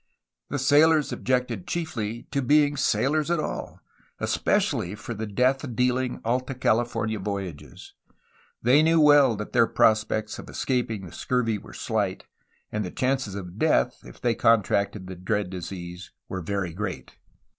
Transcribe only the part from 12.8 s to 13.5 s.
the chances